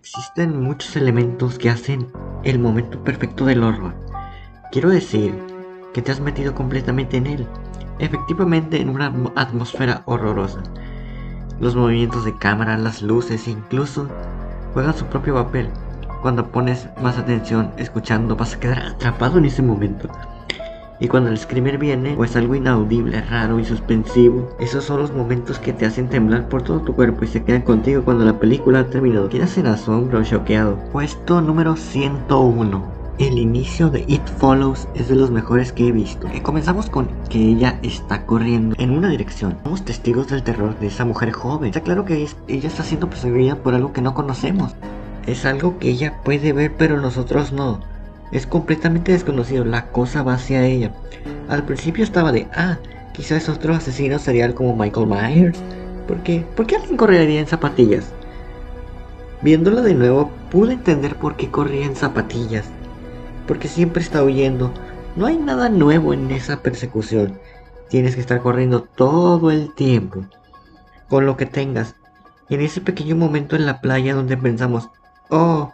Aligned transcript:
existen 0.00 0.62
muchos 0.62 0.96
elementos 0.96 1.58
que 1.58 1.68
hacen 1.68 2.08
el 2.42 2.58
momento 2.58 3.04
perfecto 3.04 3.44
del 3.44 3.62
horror. 3.62 3.94
Quiero 4.72 4.88
decir 4.88 5.34
que 5.92 6.00
te 6.00 6.10
has 6.10 6.20
metido 6.20 6.54
completamente 6.54 7.18
en 7.18 7.26
él, 7.26 7.46
efectivamente 7.98 8.80
en 8.80 8.88
una 8.88 9.12
atmósfera 9.36 10.02
horrorosa. 10.06 10.62
Los 11.60 11.76
movimientos 11.76 12.24
de 12.24 12.36
cámara, 12.38 12.78
las 12.78 13.02
luces 13.02 13.46
e 13.46 13.50
incluso 13.50 14.08
juegan 14.72 14.96
su 14.96 15.04
propio 15.04 15.34
papel. 15.34 15.68
Cuando 16.22 16.46
pones 16.46 16.88
más 17.02 17.18
atención 17.18 17.72
escuchando 17.76 18.36
vas 18.36 18.54
a 18.54 18.60
quedar 18.60 18.78
atrapado 18.78 19.36
en 19.36 19.44
ese 19.44 19.60
momento. 19.60 20.08
Y 21.00 21.08
cuando 21.08 21.30
el 21.30 21.38
screamer 21.38 21.78
viene 21.78 22.14
o 22.18 22.24
es 22.24 22.36
algo 22.36 22.54
inaudible, 22.54 23.22
raro 23.22 23.58
y 23.58 23.64
suspensivo, 23.64 24.54
esos 24.60 24.84
son 24.84 25.00
los 25.00 25.12
momentos 25.12 25.58
que 25.58 25.72
te 25.72 25.86
hacen 25.86 26.10
temblar 26.10 26.48
por 26.50 26.62
todo 26.62 26.80
tu 26.80 26.94
cuerpo 26.94 27.24
y 27.24 27.28
se 27.28 27.42
quedan 27.42 27.62
contigo 27.62 28.04
cuando 28.04 28.26
la 28.26 28.38
película 28.38 28.80
ha 28.80 28.90
terminado. 28.90 29.30
Quedas 29.30 29.56
en 29.56 29.66
asombro 29.66 30.22
choqueado. 30.22 30.76
Puesto 30.92 31.40
número 31.40 31.74
101. 31.74 33.00
El 33.18 33.38
inicio 33.38 33.88
de 33.88 34.04
It 34.08 34.26
Follows 34.38 34.88
es 34.94 35.08
de 35.08 35.14
los 35.14 35.30
mejores 35.30 35.72
que 35.72 35.88
he 35.88 35.92
visto. 35.92 36.26
Eh, 36.28 36.42
comenzamos 36.42 36.90
con 36.90 37.08
que 37.30 37.38
ella 37.38 37.78
está 37.82 38.26
corriendo 38.26 38.76
en 38.78 38.90
una 38.90 39.08
dirección. 39.08 39.56
Somos 39.62 39.84
testigos 39.84 40.28
del 40.28 40.42
terror 40.42 40.78
de 40.78 40.88
esa 40.88 41.06
mujer 41.06 41.32
joven. 41.32 41.68
Está 41.68 41.80
claro 41.80 42.04
que 42.04 42.26
ella 42.48 42.68
está 42.68 42.82
siendo 42.82 43.08
perseguida 43.08 43.56
por 43.56 43.74
algo 43.74 43.94
que 43.94 44.02
no 44.02 44.12
conocemos. 44.12 44.74
Es 45.26 45.46
algo 45.46 45.78
que 45.78 45.90
ella 45.90 46.20
puede 46.24 46.52
ver 46.52 46.74
pero 46.76 47.00
nosotros 47.00 47.52
no. 47.52 47.80
Es 48.32 48.46
completamente 48.46 49.12
desconocido, 49.12 49.64
la 49.64 49.86
cosa 49.86 50.22
va 50.22 50.34
hacia 50.34 50.64
ella. 50.64 50.92
Al 51.48 51.64
principio 51.64 52.04
estaba 52.04 52.30
de, 52.32 52.46
ah, 52.54 52.78
quizás 53.12 53.48
otro 53.48 53.74
asesino 53.74 54.18
serial 54.18 54.54
como 54.54 54.76
Michael 54.76 55.06
Myers. 55.06 55.58
¿Por 56.06 56.22
qué? 56.22 56.44
¿Por 56.56 56.66
qué 56.66 56.76
alguien 56.76 56.96
correría 56.96 57.40
en 57.40 57.46
zapatillas? 57.46 58.12
Viéndolo 59.42 59.82
de 59.82 59.94
nuevo, 59.94 60.30
pude 60.50 60.74
entender 60.74 61.16
por 61.16 61.36
qué 61.36 61.50
corría 61.50 61.86
en 61.86 61.96
zapatillas. 61.96 62.66
Porque 63.46 63.68
siempre 63.68 64.02
está 64.02 64.22
huyendo. 64.22 64.72
No 65.16 65.26
hay 65.26 65.38
nada 65.38 65.68
nuevo 65.68 66.12
en 66.12 66.30
esa 66.30 66.62
persecución. 66.62 67.38
Tienes 67.88 68.14
que 68.14 68.20
estar 68.20 68.40
corriendo 68.40 68.82
todo 68.82 69.50
el 69.50 69.74
tiempo. 69.74 70.24
Con 71.08 71.26
lo 71.26 71.36
que 71.36 71.46
tengas. 71.46 71.96
en 72.48 72.60
ese 72.60 72.80
pequeño 72.80 73.14
momento 73.14 73.54
en 73.54 73.64
la 73.64 73.80
playa 73.80 74.12
donde 74.12 74.36
pensamos, 74.36 74.90
oh, 75.28 75.72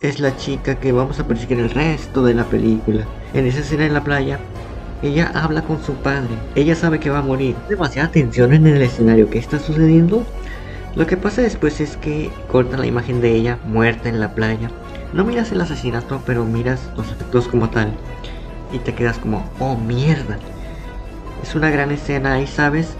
es 0.00 0.18
la 0.18 0.34
chica 0.34 0.76
que 0.76 0.92
vamos 0.92 1.20
a 1.20 1.28
perseguir 1.28 1.60
el 1.60 1.68
resto 1.68 2.24
de 2.24 2.32
la 2.32 2.44
película. 2.44 3.04
En 3.34 3.46
esa 3.46 3.60
escena 3.60 3.84
en 3.84 3.92
la 3.92 4.02
playa, 4.02 4.40
ella 5.02 5.30
habla 5.34 5.60
con 5.60 5.82
su 5.82 5.92
padre. 5.92 6.30
Ella 6.54 6.74
sabe 6.74 6.98
que 6.98 7.10
va 7.10 7.18
a 7.18 7.22
morir. 7.22 7.54
Demasiada 7.68 8.10
tensión 8.10 8.54
en 8.54 8.66
el 8.66 8.80
escenario. 8.80 9.28
¿Qué 9.28 9.38
está 9.38 9.58
sucediendo? 9.58 10.24
Lo 10.96 11.06
que 11.06 11.18
pasa 11.18 11.42
después 11.42 11.82
es 11.82 11.98
que 11.98 12.30
cortan 12.50 12.80
la 12.80 12.86
imagen 12.86 13.20
de 13.20 13.34
ella 13.34 13.58
muerta 13.66 14.08
en 14.08 14.20
la 14.20 14.34
playa. 14.34 14.70
No 15.12 15.22
miras 15.22 15.52
el 15.52 15.60
asesinato, 15.60 16.22
pero 16.24 16.46
miras 16.46 16.80
los 16.96 17.12
efectos 17.12 17.46
como 17.46 17.68
tal. 17.68 17.92
Y 18.72 18.78
te 18.78 18.94
quedas 18.94 19.18
como, 19.18 19.50
oh 19.58 19.76
mierda. 19.76 20.38
Es 21.42 21.54
una 21.54 21.68
gran 21.68 21.90
escena 21.90 22.40
y 22.40 22.46
sabes 22.46 22.94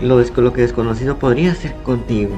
lo, 0.00 0.18
lo 0.18 0.52
que 0.54 0.62
desconocido 0.62 1.18
podría 1.18 1.54
ser 1.54 1.74
contigo. 1.82 2.36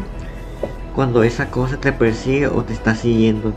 Cuando 0.96 1.22
esa 1.22 1.48
cosa 1.50 1.76
te 1.76 1.92
persigue 1.92 2.48
o 2.48 2.64
te 2.64 2.72
está 2.72 2.96
siguiendo. 2.96 3.54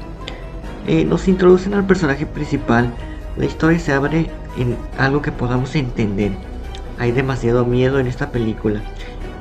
Eh, 0.87 1.03
nos 1.03 1.27
introducen 1.27 1.73
al 1.73 1.85
personaje 1.85 2.25
principal, 2.25 2.93
la 3.35 3.45
historia 3.45 3.77
se 3.77 3.91
abre 3.91 4.29
en 4.57 4.77
algo 4.97 5.21
que 5.21 5.33
podamos 5.33 5.75
entender. 5.75 6.31
Hay 6.97 7.11
demasiado 7.11 7.65
miedo 7.65 7.99
en 7.99 8.07
esta 8.07 8.31
película. 8.31 8.81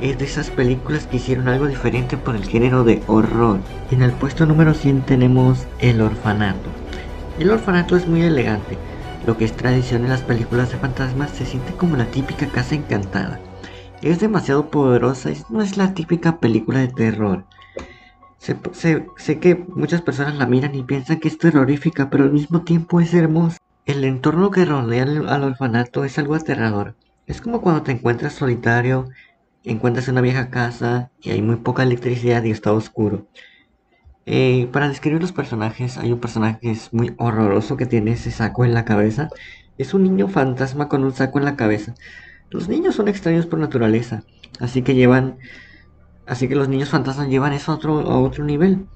Es 0.00 0.18
de 0.18 0.24
esas 0.24 0.50
películas 0.50 1.06
que 1.06 1.18
hicieron 1.18 1.46
algo 1.48 1.68
diferente 1.68 2.16
por 2.16 2.34
el 2.34 2.44
género 2.44 2.82
de 2.82 3.00
horror. 3.06 3.60
En 3.92 4.02
el 4.02 4.10
puesto 4.10 4.44
número 4.44 4.74
100 4.74 5.02
tenemos 5.02 5.66
El 5.78 6.00
Orfanato. 6.00 6.68
El 7.38 7.50
orfanato 7.50 7.96
es 7.96 8.08
muy 8.08 8.22
elegante. 8.22 8.76
Lo 9.24 9.36
que 9.36 9.44
es 9.44 9.52
tradición 9.52 10.02
en 10.02 10.10
las 10.10 10.22
películas 10.22 10.72
de 10.72 10.78
fantasmas 10.78 11.30
se 11.30 11.46
siente 11.46 11.72
como 11.74 11.96
la 11.96 12.06
típica 12.06 12.46
casa 12.46 12.74
encantada. 12.74 13.40
Es 14.02 14.20
demasiado 14.20 14.68
poderosa 14.68 15.30
y 15.30 15.38
no 15.48 15.62
es 15.62 15.76
la 15.76 15.94
típica 15.94 16.38
película 16.38 16.80
de 16.80 16.88
terror. 16.88 17.44
Sé, 18.38 19.38
que 19.40 19.54
muchas 19.54 20.02
personas 20.02 20.36
la 20.36 20.46
miran 20.46 20.74
y 20.74 20.82
piensan 20.82 21.18
que 21.18 21.28
es 21.28 21.38
terrorífica, 21.38 22.10
pero 22.10 22.24
al 22.24 22.32
mismo 22.32 22.62
tiempo 22.62 23.00
es 23.00 23.12
hermosa. 23.14 23.58
El 23.86 24.04
entorno 24.04 24.50
que 24.50 24.64
rodea 24.64 25.02
al, 25.04 25.44
orfanato 25.44 26.04
es 26.04 26.18
algo 26.18 26.34
aterrador. 26.34 26.96
Es 27.26 27.40
como 27.40 27.60
cuando 27.60 27.82
te 27.82 27.92
encuentras 27.92 28.34
solitario, 28.34 29.08
encuentras 29.64 30.08
una 30.08 30.20
vieja 30.20 30.50
casa 30.50 31.10
y 31.20 31.30
hay 31.30 31.42
muy 31.42 31.56
poca 31.56 31.82
electricidad 31.82 32.44
y 32.44 32.50
está 32.50 32.72
oscuro. 32.72 33.26
Eh, 34.26 34.68
para 34.72 34.88
describir 34.88 35.20
los 35.20 35.32
personajes, 35.32 35.98
hay 35.98 36.12
un 36.12 36.20
personaje 36.20 36.58
que 36.60 36.70
es 36.72 36.92
muy 36.92 37.14
horroroso 37.16 37.76
que 37.76 37.86
tiene 37.86 38.12
ese 38.12 38.30
saco 38.30 38.64
en 38.64 38.74
la 38.74 38.84
cabeza. 38.84 39.28
Es 39.78 39.94
un 39.94 40.02
niño 40.02 40.28
fantasma 40.28 40.88
con 40.88 41.04
un 41.04 41.12
saco 41.12 41.38
en 41.38 41.44
la 41.44 41.56
cabeza. 41.56 41.94
Los 42.50 42.68
niños 42.68 42.94
son 42.94 43.08
extraños 43.08 43.46
por 43.46 43.58
naturaleza, 43.58 44.22
así 44.60 44.82
que 44.82 44.94
llevan 44.94 45.38
Así 46.26 46.48
que 46.48 46.56
los 46.56 46.68
niños 46.68 46.88
fantasmas 46.88 47.28
llevan 47.28 47.52
eso 47.52 47.72
a 47.72 47.76
otro, 47.76 48.00
a 48.00 48.18
otro 48.18 48.44
nivel. 48.44 48.86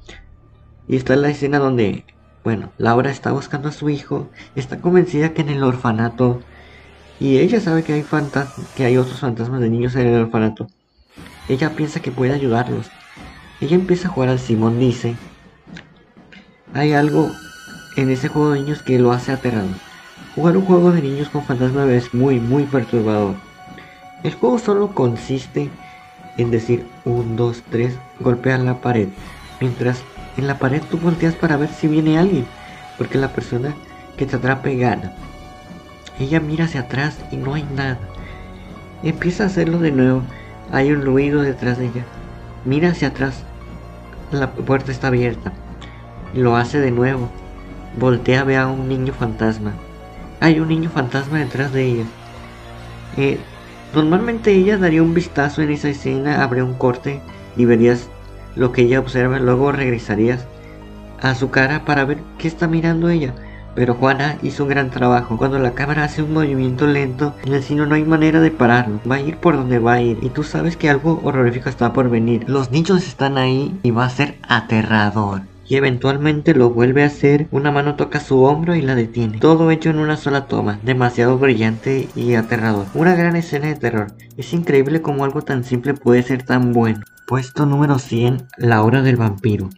Y 0.88 0.96
está 0.96 1.14
la 1.16 1.30
escena 1.30 1.58
donde, 1.58 2.04
bueno, 2.42 2.72
Laura 2.76 3.10
está 3.10 3.30
buscando 3.32 3.68
a 3.68 3.72
su 3.72 3.88
hijo, 3.88 4.28
está 4.56 4.80
convencida 4.80 5.32
que 5.32 5.42
en 5.42 5.50
el 5.50 5.62
orfanato, 5.62 6.40
y 7.20 7.38
ella 7.38 7.60
sabe 7.60 7.84
que 7.84 7.92
hay, 7.92 8.04
que 8.76 8.84
hay 8.84 8.96
otros 8.96 9.20
fantasmas 9.20 9.60
de 9.60 9.70
niños 9.70 9.94
en 9.94 10.08
el 10.08 10.22
orfanato. 10.22 10.66
Ella 11.48 11.76
piensa 11.76 12.00
que 12.00 12.10
puede 12.10 12.32
ayudarlos. 12.32 12.90
Ella 13.60 13.76
empieza 13.76 14.08
a 14.08 14.10
jugar 14.10 14.30
al 14.30 14.38
Simón 14.38 14.80
dice, 14.80 15.16
hay 16.72 16.92
algo 16.92 17.30
en 17.96 18.10
ese 18.10 18.28
juego 18.28 18.52
de 18.52 18.60
niños 18.60 18.82
que 18.82 18.98
lo 18.98 19.12
hace 19.12 19.32
aterrador. 19.32 19.74
Jugar 20.34 20.56
un 20.56 20.64
juego 20.64 20.92
de 20.92 21.02
niños 21.02 21.28
con 21.28 21.44
fantasmas 21.44 21.88
es 21.90 22.14
muy, 22.14 22.40
muy 22.40 22.64
perturbador. 22.64 23.34
El 24.22 24.34
juego 24.34 24.58
solo 24.58 24.94
consiste 24.94 25.70
en 26.36 26.50
decir 26.50 26.86
1, 27.04 27.36
2, 27.36 27.62
3, 27.70 27.94
golpea 28.20 28.58
la 28.58 28.80
pared. 28.80 29.08
Mientras 29.60 30.02
en 30.36 30.46
la 30.46 30.58
pared 30.58 30.82
tú 30.90 30.98
volteas 30.98 31.34
para 31.34 31.56
ver 31.56 31.68
si 31.68 31.88
viene 31.88 32.18
alguien, 32.18 32.46
porque 32.98 33.18
la 33.18 33.32
persona 33.32 33.74
que 34.16 34.26
te 34.26 34.36
atrape 34.36 34.76
gana. 34.76 35.12
Ella 36.18 36.40
mira 36.40 36.66
hacia 36.66 36.82
atrás 36.82 37.18
y 37.30 37.36
no 37.36 37.54
hay 37.54 37.64
nada. 37.74 37.98
Empieza 39.02 39.44
a 39.44 39.46
hacerlo 39.46 39.78
de 39.78 39.90
nuevo. 39.90 40.22
Hay 40.70 40.92
un 40.92 41.02
ruido 41.02 41.40
detrás 41.40 41.78
de 41.78 41.86
ella. 41.86 42.04
Mira 42.64 42.90
hacia 42.90 43.08
atrás. 43.08 43.42
La 44.30 44.52
puerta 44.52 44.92
está 44.92 45.08
abierta. 45.08 45.52
Lo 46.34 46.56
hace 46.56 46.78
de 46.78 46.90
nuevo. 46.90 47.30
Voltea, 47.98 48.44
ve 48.44 48.56
a 48.58 48.66
un 48.66 48.88
niño 48.88 49.12
fantasma. 49.14 49.72
Hay 50.40 50.60
un 50.60 50.68
niño 50.68 50.90
fantasma 50.90 51.38
detrás 51.38 51.72
de 51.72 51.84
ella. 51.84 52.04
Eh, 53.16 53.40
Normalmente 53.94 54.52
ella 54.52 54.78
daría 54.78 55.02
un 55.02 55.14
vistazo 55.14 55.62
en 55.62 55.70
esa 55.70 55.88
escena, 55.88 56.42
habría 56.44 56.64
un 56.64 56.74
corte 56.74 57.20
y 57.56 57.64
verías 57.64 58.08
lo 58.54 58.72
que 58.72 58.82
ella 58.82 59.00
observa, 59.00 59.38
luego 59.38 59.72
regresarías 59.72 60.46
a 61.20 61.34
su 61.34 61.50
cara 61.50 61.84
para 61.84 62.04
ver 62.04 62.18
qué 62.38 62.46
está 62.46 62.68
mirando 62.68 63.08
ella. 63.08 63.34
Pero 63.74 63.94
Juana 63.94 64.36
hizo 64.42 64.64
un 64.64 64.70
gran 64.70 64.90
trabajo. 64.90 65.36
Cuando 65.36 65.58
la 65.58 65.72
cámara 65.72 66.04
hace 66.04 66.22
un 66.22 66.32
movimiento 66.32 66.86
lento, 66.86 67.34
en 67.44 67.54
el 67.54 67.62
cine 67.62 67.86
no 67.86 67.94
hay 67.94 68.04
manera 68.04 68.40
de 68.40 68.50
pararlo. 68.50 69.00
Va 69.08 69.16
a 69.16 69.20
ir 69.20 69.36
por 69.36 69.56
donde 69.56 69.78
va 69.78 69.94
a 69.94 70.02
ir. 70.02 70.18
Y 70.22 70.28
tú 70.30 70.42
sabes 70.42 70.76
que 70.76 70.90
algo 70.90 71.20
horrorífico 71.22 71.68
está 71.68 71.92
por 71.92 72.10
venir. 72.10 72.48
Los 72.48 72.72
niños 72.72 73.06
están 73.06 73.38
ahí 73.38 73.78
y 73.82 73.92
va 73.92 74.06
a 74.06 74.10
ser 74.10 74.36
aterrador 74.48 75.42
y 75.70 75.76
eventualmente 75.76 76.52
lo 76.52 76.70
vuelve 76.70 77.04
a 77.04 77.06
hacer, 77.06 77.46
una 77.52 77.70
mano 77.70 77.94
toca 77.94 78.18
su 78.18 78.42
hombro 78.42 78.74
y 78.74 78.82
la 78.82 78.96
detiene. 78.96 79.38
Todo 79.38 79.70
hecho 79.70 79.90
en 79.90 80.00
una 80.00 80.16
sola 80.16 80.48
toma, 80.48 80.80
demasiado 80.82 81.38
brillante 81.38 82.08
y 82.16 82.34
aterrador. 82.34 82.88
Una 82.92 83.14
gran 83.14 83.36
escena 83.36 83.68
de 83.68 83.76
terror. 83.76 84.12
Es 84.36 84.52
increíble 84.52 85.00
como 85.00 85.24
algo 85.24 85.42
tan 85.42 85.62
simple 85.62 85.94
puede 85.94 86.24
ser 86.24 86.42
tan 86.42 86.72
bueno. 86.72 87.02
Puesto 87.24 87.66
número 87.66 88.00
100, 88.00 88.48
La 88.58 88.82
hora 88.82 89.02
del 89.02 89.14
vampiro. 89.14 89.70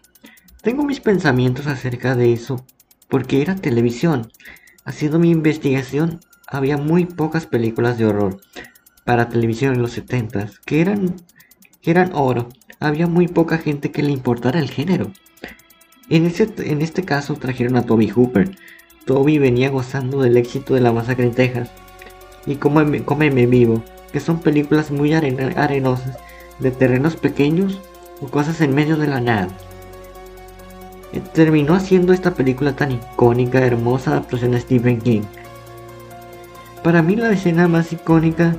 Tengo 0.62 0.82
mis 0.82 1.00
pensamientos 1.00 1.66
acerca 1.66 2.16
de 2.16 2.32
eso, 2.32 2.64
porque 3.10 3.42
era 3.42 3.56
televisión. 3.56 4.32
Haciendo 4.86 5.18
mi 5.18 5.30
investigación, 5.30 6.20
había 6.46 6.78
muy 6.78 7.04
pocas 7.04 7.44
películas 7.44 7.98
de 7.98 8.06
horror 8.06 8.40
para 9.04 9.28
televisión 9.28 9.74
en 9.74 9.82
los 9.82 9.98
70s, 9.98 10.58
que 10.64 10.80
eran, 10.80 11.16
que 11.82 11.90
eran 11.90 12.12
oro. 12.14 12.48
Había 12.80 13.06
muy 13.08 13.28
poca 13.28 13.58
gente 13.58 13.90
que 13.90 14.02
le 14.02 14.10
importara 14.10 14.58
el 14.58 14.70
género. 14.70 15.12
En, 16.12 16.26
este 16.82 17.04
caso 17.06 17.36
trajeron 17.36 17.74
a 17.76 17.86
Toby 17.86 18.10
Hooper. 18.10 18.50
Toby 19.06 19.38
venía 19.38 19.70
gozando 19.70 20.20
del 20.20 20.36
éxito 20.36 20.74
de 20.74 20.82
la 20.82 20.92
masacre 20.92 21.24
en 21.24 21.32
Texas 21.32 21.70
y 22.44 22.56
Cómeme, 22.56 23.46
Vivo, 23.46 23.82
que 24.12 24.20
son 24.20 24.40
películas 24.40 24.90
muy 24.90 25.14
arenosas, 25.14 26.18
de 26.58 26.70
terrenos 26.70 27.16
pequeños 27.16 27.80
o 28.20 28.26
cosas 28.26 28.60
en 28.60 28.74
medio 28.74 28.98
de 28.98 29.06
la 29.06 29.22
nada. 29.22 29.48
Eh, 31.14 31.22
terminó 31.32 31.74
haciendo 31.74 32.12
esta 32.12 32.34
película 32.34 32.76
tan 32.76 32.92
icónica, 32.92 33.64
hermosa 33.64 34.10
adaptación 34.10 34.50
de 34.50 34.60
Stephen 34.60 35.00
King. 35.00 35.22
Para 36.84 37.00
mí 37.00 37.16
la 37.16 37.32
escena 37.32 37.68
más 37.68 37.90
icónica 37.90 38.54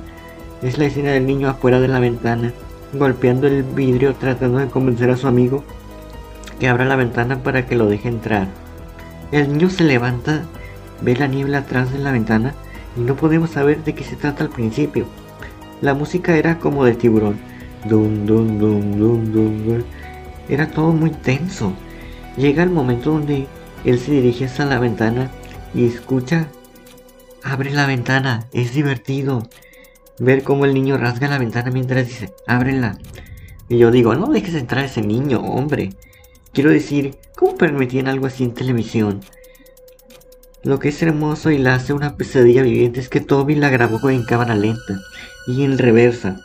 es 0.60 0.76
la 0.76 0.86
escena 0.86 1.12
del 1.12 1.26
niño 1.26 1.48
afuera 1.48 1.78
de 1.78 1.86
la 1.86 2.00
ventana, 2.00 2.52
golpeando 2.94 3.46
el 3.46 3.62
vidrio 3.62 4.12
tratando 4.16 4.58
de 4.58 4.66
convencer 4.66 5.08
a 5.10 5.16
su 5.16 5.28
amigo 5.28 5.62
que 6.58 6.68
abra 6.68 6.84
la 6.84 6.96
ventana 6.96 7.42
para 7.42 7.66
que 7.66 7.76
lo 7.76 7.86
deje 7.86 8.08
entrar. 8.08 8.48
El 9.32 9.52
niño 9.52 9.70
se 9.70 9.84
levanta, 9.84 10.44
ve 11.00 11.16
la 11.16 11.26
niebla 11.26 11.58
atrás 11.58 11.92
de 11.92 11.98
la 11.98 12.12
ventana 12.12 12.54
y 12.96 13.00
no 13.00 13.16
podemos 13.16 13.50
saber 13.50 13.82
de 13.84 13.94
qué 13.94 14.04
se 14.04 14.16
trata 14.16 14.44
al 14.44 14.50
principio. 14.50 15.06
La 15.80 15.94
música 15.94 16.36
era 16.36 16.58
como 16.58 16.84
de 16.84 16.94
tiburón. 16.94 17.38
Dum, 17.88 18.24
dum, 18.24 18.58
dum, 18.58 18.98
dum, 18.98 19.32
dum, 19.32 19.82
Era 20.48 20.70
todo 20.70 20.92
muy 20.92 21.10
tenso. 21.10 21.72
Llega 22.36 22.62
el 22.62 22.70
momento 22.70 23.10
donde 23.10 23.46
él 23.84 23.98
se 23.98 24.12
dirige 24.12 24.46
hacia 24.46 24.64
la 24.64 24.78
ventana 24.78 25.30
y 25.74 25.86
escucha. 25.86 26.48
Abre 27.42 27.70
la 27.72 27.86
ventana, 27.86 28.46
es 28.52 28.72
divertido. 28.72 29.46
Ver 30.18 30.42
cómo 30.42 30.64
el 30.64 30.72
niño 30.72 30.96
rasga 30.96 31.28
la 31.28 31.38
ventana 31.38 31.70
mientras 31.70 32.06
dice, 32.06 32.32
ábrela. 32.46 32.96
Y 33.68 33.78
yo 33.78 33.90
digo, 33.90 34.14
no 34.14 34.28
dejes 34.28 34.54
entrar 34.54 34.84
a 34.84 34.86
ese 34.86 35.02
niño, 35.02 35.40
hombre. 35.40 35.90
Quiero 36.54 36.70
decir, 36.70 37.16
¿cómo 37.34 37.56
permitían 37.56 38.06
algo 38.06 38.26
así 38.26 38.44
en 38.44 38.54
televisión? 38.54 39.22
Lo 40.62 40.78
que 40.78 40.90
es 40.90 41.02
hermoso 41.02 41.50
y 41.50 41.58
la 41.58 41.74
hace 41.74 41.92
una 41.92 42.16
pesadilla 42.16 42.62
viviente 42.62 43.00
es 43.00 43.08
que 43.08 43.20
Toby 43.20 43.56
la 43.56 43.70
grabó 43.70 44.08
en 44.08 44.22
cámara 44.22 44.54
lenta 44.54 45.00
y 45.48 45.64
en 45.64 45.78
reversa. 45.78 46.40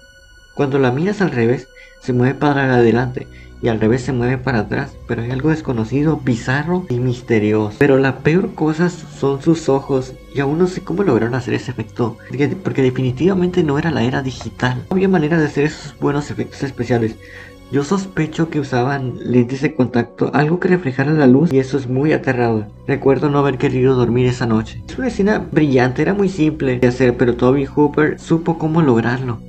Cuando 0.56 0.80
la 0.80 0.92
miras 0.92 1.22
al 1.22 1.30
revés, 1.30 1.68
se 2.02 2.12
mueve 2.12 2.34
para 2.34 2.74
adelante 2.74 3.28
y 3.62 3.68
al 3.68 3.80
revés 3.80 4.02
se 4.02 4.12
mueve 4.12 4.40
para 4.40 4.62
atrás, 4.62 4.92
pero 5.08 5.22
hay 5.22 5.30
algo 5.30 5.50
desconocido, 5.50 6.18
bizarro 6.18 6.88
y 6.90 6.98
misterioso. 7.00 7.76
Pero 7.78 8.00
la 8.00 8.20
peor 8.20 8.56
cosa 8.56 8.90
son 8.90 9.42
sus 9.44 9.70
ojos 9.70 10.14
y 10.34 10.40
aún 10.40 10.58
no 10.58 10.66
sé 10.68 10.82
cómo 10.82 11.04
lograron 11.04 11.36
hacer 11.36 11.54
ese 11.54 11.72
efecto, 11.72 12.18
porque, 12.64 12.82
definitivamente 12.82 13.64
no 13.64 13.78
era 13.78 13.92
la 13.92 14.04
era 14.04 14.22
digital. 14.22 14.86
No 14.90 14.96
había 14.96 15.08
manera 15.08 15.38
de 15.38 15.46
hacer 15.46 15.66
esos 15.66 15.96
buenos 16.00 16.32
efectos 16.32 16.64
especiales. 16.64 17.16
Yo 17.72 17.84
sospecho 17.84 18.50
que 18.50 18.60
usaban 18.60 19.14
lentes 19.20 19.62
de 19.62 19.76
contacto, 19.76 20.32
algo 20.34 20.60
que 20.60 20.68
reflejara 20.68 21.12
la 21.12 21.28
luz 21.28 21.54
y 21.54 21.60
eso 21.60 21.78
es 21.78 21.88
muy 21.88 22.14
aterrador. 22.14 22.66
Recuerdo 22.88 23.30
no 23.30 23.38
haber 23.38 23.60
querido 23.60 23.94
dormir 23.94 24.26
esa 24.26 24.48
noche. 24.48 24.82
Es 24.88 24.98
una 24.98 25.08
escena 25.08 25.48
brillante, 25.52 26.02
era 26.02 26.16
muy 26.16 26.30
simple 26.30 26.80
de 26.80 26.88
hacer, 26.88 27.16
pero 27.16 27.36
Toby 27.36 27.66
Hooper 27.66 28.20
supo 28.20 28.58
cómo 28.58 28.82
lograrlo. 28.82 29.40